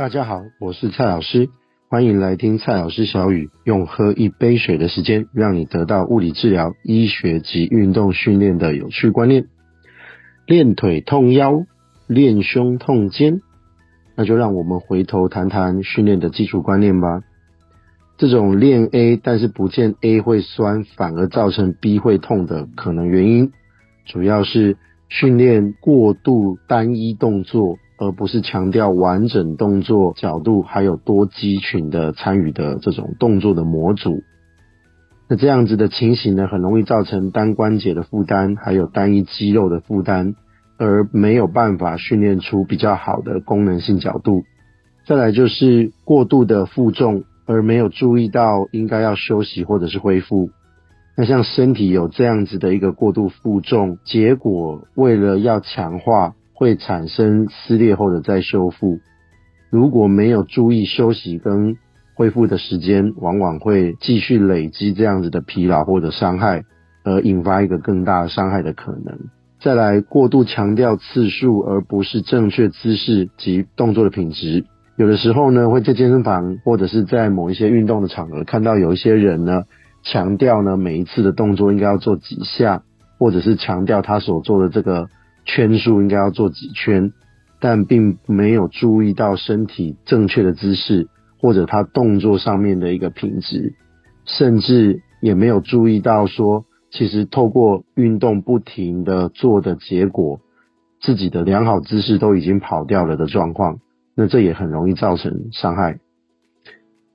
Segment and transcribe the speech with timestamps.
[0.00, 1.50] 大家好，我是蔡老师，
[1.90, 9.48] 欢迎来听蔡老师小语，用喝一杯水的时间，让你得到物理治疗、医学及运动训练的有趣观念。
[10.46, 11.66] 练腿痛腰，
[12.06, 13.42] 练胸痛肩，
[14.16, 17.20] 那就让我们回头谈谈训练的基础观念吧。
[18.16, 23.52] 这种练 A 但是不见 A 会酸，反而造成 B 会痛的可能原因，
[24.06, 24.78] 主要是
[25.10, 34.22] 训练过度单一动作，而不是强调完整动作角度，还有多肌群的参与的这种动作的模组。
[35.28, 40.34] 那这样子的情形呢，很容易造成单关节的负担，还有单一肌肉的负担，
[40.78, 44.44] 而没有办法训练出比较好的功能性角度。
[45.06, 50.48] 再来就是过度的负重，而没有注意到应该要休息或者是恢复。
[51.18, 59.00] 那像身体有这样子的一个过度负重，结果为了要强化，会产生撕裂后的再修复。
[59.70, 61.78] 如果没有注意休息跟
[62.14, 66.64] 恢复的时间往往会继续累积这样子的疲劳或者伤害，
[67.02, 69.18] 而引发一个更大的伤害的可能。
[69.58, 74.66] 再来，过度强调次数而不是正确姿势及动作的品质。
[74.96, 79.62] 有的时候呢，会在健身房或者是在某一些运动的场合看到有一些人呢，
[80.02, 82.82] 强调呢每一次的动作应该要做几下，
[83.18, 85.08] 或者是强调他所做的这个
[85.54, 87.12] 圈数应该要做几圈，
[87.60, 91.08] 但并没有注意到身体正确的姿势。
[91.42, 93.72] 或者他动作上面的一个品质，
[94.26, 100.40] 甚至也没有注意到说，其实透过运动不停的做的结果，
[101.00, 103.78] 自己的良好姿势都已经跑掉了的状况，
[104.14, 105.98] 那这也很容易造成伤害。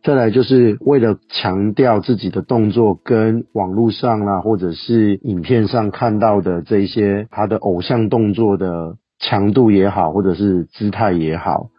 [0.06, 11.72] 再来就是为了强调自己的动作跟网络上啦，或者是影片上看到的这些他的偶像动作的强度也好，或者是姿态也好。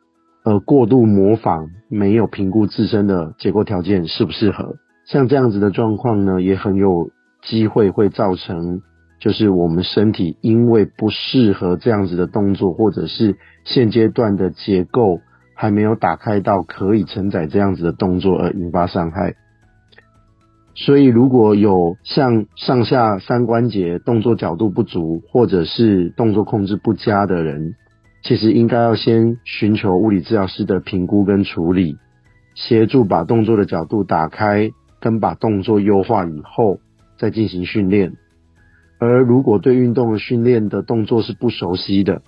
[0.43, 4.75] 而，过度模仿，没有评估自身的结构条件适不适合，
[5.07, 7.11] 像这样子的状况呢，也很有
[7.45, 8.81] 机会会造成，
[9.21, 15.21] 就是我们身体因为不适合这样子的动作，或者是现阶段的结构
[15.57, 19.35] 还没有打开到可以承载这样子的动作而引发伤害。
[20.77, 27.75] 所以，如果有像上下三关节动作角度不足，或者是动作控制不佳的人。
[28.23, 31.97] 其实应该要先寻求物理治疗师的评估跟处理，
[32.57, 36.81] 协助把动作的角度打开，跟把动作优化以后
[37.19, 38.15] 再进行训练。
[38.99, 42.23] 而如果对运动的训练的动作是不熟悉的，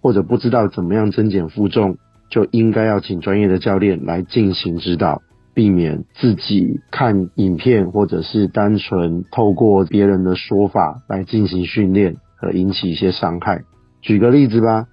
[0.00, 1.98] 或者不知道怎么样增减负重，
[2.32, 5.20] 就应该要请专业的教练来进行指导，
[5.52, 13.64] 避免自己看影片或者是单纯透过别人的说法来进行训练，而引起一些伤害。
[14.00, 14.86] 举个例子吧。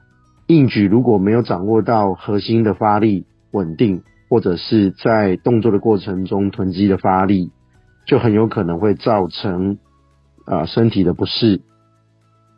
[0.48, 7.52] 硬举如果没有掌握到核心的发力稳定，或者是在动作的过程中臀肌的发力，
[8.08, 9.78] 就很有可能会造成
[10.46, 11.62] 啊、身体的不适。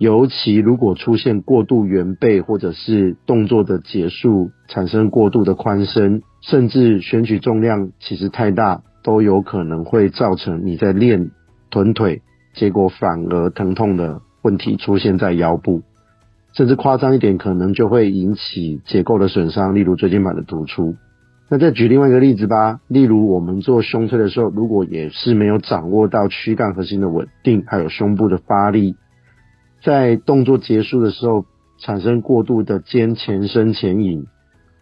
[0.02, 11.30] 尤其如果出现过度圆背，或者是动作的结束产生过度的宽伸，甚至选取重量其实太大，都有可能会造成你在练
[11.70, 12.24] 臀腿，
[12.56, 15.84] 结果反而疼痛的问题出现在腰部。
[16.56, 20.96] 甚至夸张一点，可能就会引起结构的损伤，例如椎间盘的突出。
[21.48, 28.96] 那再举另外一个例子吧，例如我们做胸推的时候，如果也是没有掌握到躯干核心的稳定，还有胸部的发力，
[29.84, 31.46] 在动作结束的时候
[31.80, 34.26] 产生过度的肩前伸前引，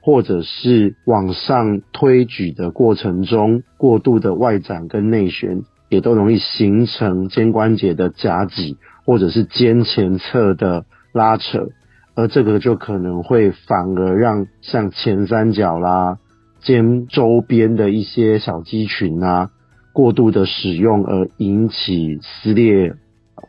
[0.01, 10.85] 或者是往上推举的过程中过度的外展跟内旋，也都容易形成肩关节的夹挤，或者是肩前侧的。
[11.11, 11.69] 拉扯，
[12.13, 16.19] 而这个就可能会反而让像前三角啦、
[16.61, 19.49] 肩周边的一些小肌群啊，
[19.91, 22.93] 过度的使用而引起撕裂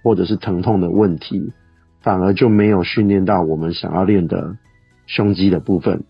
[0.02, 1.52] 或者是疼痛的问题，
[2.02, 4.56] 反而就没有训练到我们想要练的
[5.06, 6.04] 胸肌的部分。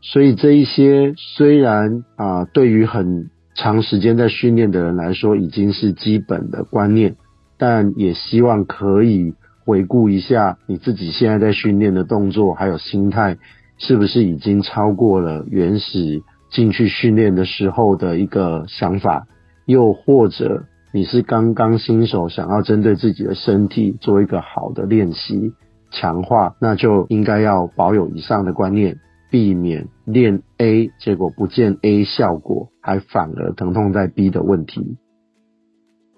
[0.00, 7.16] 所以这一些虽然啊、对于很长时间在训练的人来说已经是基本的观念，
[7.56, 9.34] 但也希望可以。
[9.66, 13.38] 回顾一下你自己现在在训练的动作，还有心态，
[13.78, 19.26] 是不是已经超过了原始进去训练的时候的一个想法？
[19.64, 20.64] 又或者
[20.94, 25.52] 你是刚刚新手，想要针对自己的身体做一个好的练习
[25.90, 34.96] 强化，那就应该要保有以上的观念，避免练 A 结果不见 A 效果，还反而疼痛在 B 的问题。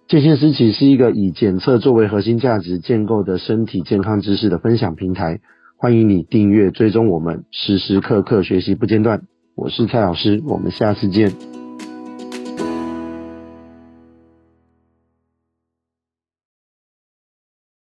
[0.08, 5.40] 健先思齐是一个以检测作为核心价值建构的身体健康知识的分享平台。
[5.78, 9.23] 欢迎你订阅追踪我们，时时刻刻学习不间断。
[9.55, 11.32] 我是蔡老师，我们下次见。